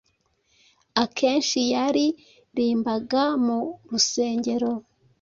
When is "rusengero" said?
3.89-4.71